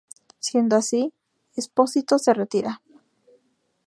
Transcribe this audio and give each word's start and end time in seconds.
Siendo 0.39 0.77
así, 0.77 1.13
Espósito 1.53 2.17
se 2.17 2.33
retira. 2.33 2.81